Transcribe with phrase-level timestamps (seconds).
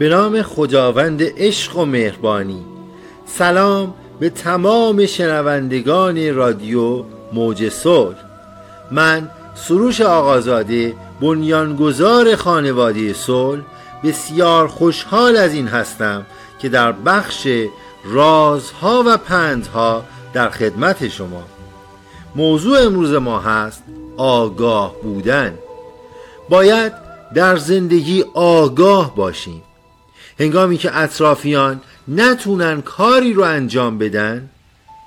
[0.00, 2.64] به نام خداوند عشق و مهربانی.
[3.26, 8.16] سلام به تمام شنوندگان رادیو موج صلح.
[8.90, 13.62] من سروش آقازاده بنیانگذار خانواده صلح
[14.04, 16.26] بسیار خوشحال از این هستم
[16.58, 17.48] که در بخش
[18.04, 21.42] رازها و پندها در خدمت شما.
[22.36, 23.82] موضوع امروز ما هست
[24.16, 25.58] آگاه بودن.
[26.48, 26.92] باید
[27.34, 29.62] در زندگی آگاه باشیم.
[30.40, 34.48] هنگامی که اطرافیان نتونن کاری رو انجام بدن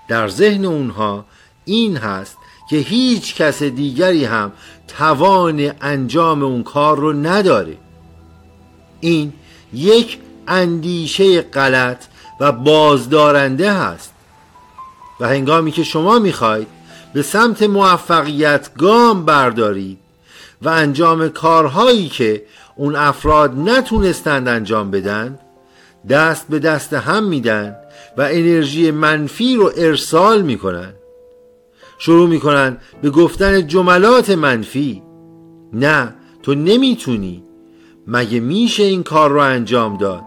[0.08, 1.26] در ذهن اونها
[1.66, 2.38] این هست
[2.70, 4.52] که هیچ کس دیگری هم
[4.88, 7.78] توان انجام اون کار رو نداره.
[9.00, 9.34] این
[9.74, 12.04] یک اندیشه غلط
[12.40, 14.14] و بازدارنده هست.
[15.20, 16.68] و هنگامی که شما می‌خواید
[17.14, 20.00] به سمت موفقیت گام بردارید
[20.62, 22.44] و انجام کارهایی که
[22.76, 25.40] اون افراد نتونستند انجام بدن
[26.10, 27.76] دست به دست هم میدن
[28.18, 30.94] و انرژی منفی رو ارسال می‌کنن.
[32.00, 35.04] شروع می‌کنن به گفتن جملات منفی.
[35.74, 36.14] نه
[36.44, 37.44] تو نمی‌تونی.
[38.08, 40.22] مگه میشه این کار رو انجام داد؟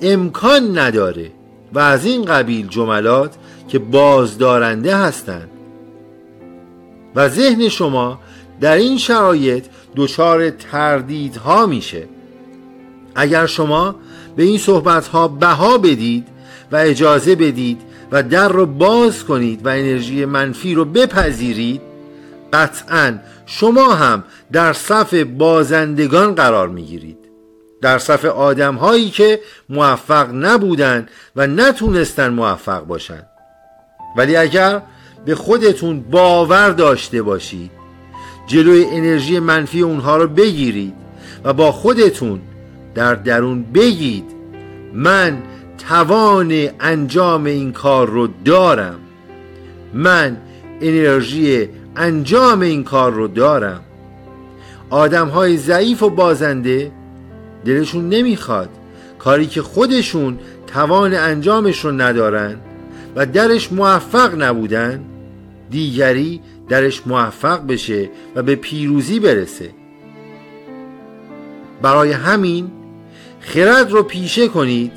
[0.00, 1.32] امکان نداره.
[1.72, 3.36] و از این قبیل جملات
[3.68, 5.48] که بازدارنده هستند
[7.14, 8.18] و ذهن شما
[8.60, 9.64] در این شرایط
[9.96, 12.08] دچار تردیدها میشه.
[13.14, 13.94] اگر شما
[14.36, 16.28] به این صحبت ها بها بدید
[16.72, 17.80] و اجازه بدید
[18.12, 21.80] و در رو باز کنید و انرژی منفی رو بپذیرید
[22.52, 27.18] قطعا شما هم در صف بازندگان قرار می‌گیرید.
[27.82, 33.26] در صف آدم هایی که موفق نبودن و نتونستن موفق باشند
[34.16, 34.82] ولی اگر
[35.24, 37.79] به خودتون باور داشته باشید
[38.50, 40.94] جلوی انرژی منفی اونها رو بگیرید
[41.44, 42.40] و با خودتون
[42.94, 44.24] در درون بگید
[44.94, 45.38] من
[45.88, 48.98] توان انجام این کار رو دارم.
[49.94, 50.36] من
[50.80, 53.80] انرژی انجام این کار رو دارم.
[54.90, 56.92] آدم های ضعیف و بازنده
[57.64, 58.68] دلشون نمی‌خواد
[59.18, 62.56] کاری که خودشون توان انجامش رو ندارن
[63.16, 65.04] و درش موفق نبودن.
[65.70, 69.70] دیگری درش موفق بشه و به پیروزی برسه.
[71.82, 72.70] برای همین
[73.40, 74.92] خرد رو پیشه کنید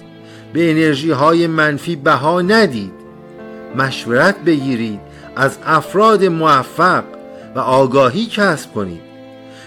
[0.54, 2.92] به انرژی های منفی بها ندید.
[3.76, 5.00] مشورت بگیرید
[5.36, 7.04] از افراد موفق
[7.56, 9.02] و آگاهی کسب کنید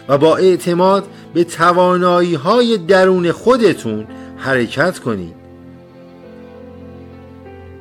[0.09, 4.07] و با اعتماد به توانایی های درون خودتون
[4.37, 5.35] حرکت کنید.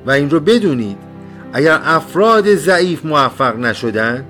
[0.06, 1.04] و این رو بدونید
[1.57, 4.25] اگر افراد ضعیف موفق نشدن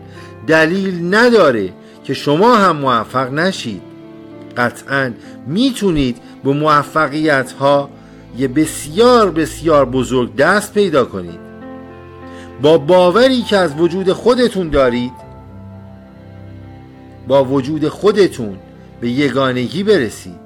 [0.47, 3.81] دلیل نداره که شما هم موفق نشید.
[4.57, 5.11] قطعا
[5.47, 7.89] می‌تونید به موفقیت ها
[8.37, 11.39] یه بسیار بسیار بزرگ دست پیدا کنید.
[12.61, 15.13] با باوری که از وجود خودتون دارید
[17.27, 18.57] با وجود خودتون
[19.01, 20.45] به یگانگی برسید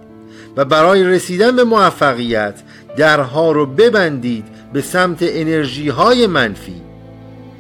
[0.58, 2.62] و برای رسیدن به موفقیت
[2.98, 6.82] درها رو ببندید به سمت انرژی های منفی.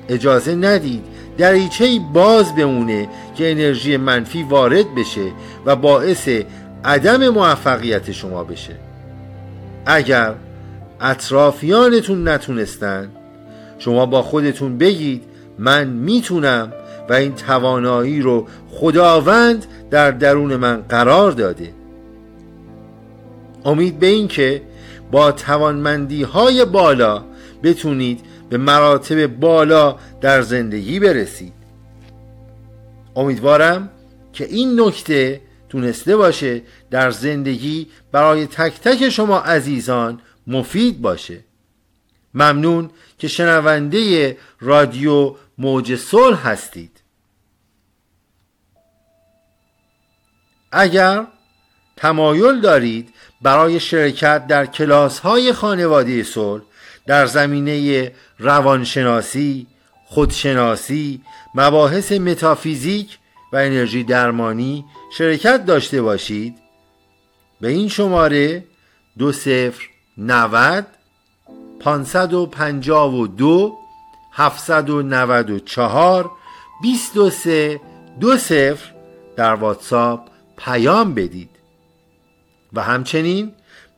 [0.09, 1.03] اجازه ندید
[1.37, 5.31] دریچه باز بمونه که انرژی منفی وارد بشه
[5.65, 6.29] و باعث
[6.85, 8.75] عدم موفقیت شما بشه.
[9.85, 10.33] اگر
[11.01, 13.09] اطرافیانتون نتونستن
[13.79, 15.23] شما با خودتون بگید
[15.59, 16.73] من می‌تونم
[17.09, 21.73] و این توانایی رو خداوند در درون من قرار داده.
[23.65, 24.61] امید به این که
[25.11, 27.25] با توانمندی های بالا
[27.63, 31.53] بتونید به مراتب بالا در زندگی برسید.
[33.15, 33.89] امیدوارم
[34.33, 36.61] که این نکته تونسته باشه
[36.91, 41.39] در زندگی برای تک تک شما عزیزان مفید باشه.
[42.33, 47.01] ممنون که شنونده رادیو موج صلح هستید.
[50.71, 51.27] اگر
[51.99, 56.61] تمایل دارید برای شرکت در کلاس های خانواده صلح
[57.07, 59.67] در زمینه روانشناسی،
[60.05, 61.21] خودشناسی،
[61.55, 63.17] مباحث متافیزیک
[63.53, 64.85] و انرژی درمانی
[65.17, 66.55] شرکت داشته باشید.
[67.61, 68.63] به این شماره
[69.17, 69.83] دو صفر
[70.17, 70.87] نود
[71.79, 73.77] پانصد و پنجاه و دو
[74.33, 76.31] هفتصد و نود و چهار
[76.81, 77.81] بیست و سه
[78.19, 78.93] دو صفر
[79.35, 81.58] در واتساپ پیام بدید.
[82.73, 83.51] و همچنین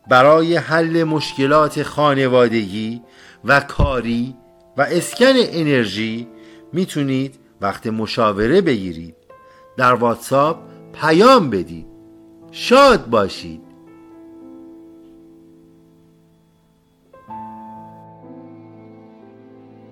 [0.10, 3.02] برای حل مشکلات خانوادگی
[3.46, 4.36] و کاری
[4.78, 6.28] و اسکن انرژی
[6.74, 9.16] می‌تونید وقت مشاوره بگیرید.
[9.78, 10.58] در واتساپ
[11.02, 11.86] پیام بدید.
[12.52, 13.71] شاد باشید.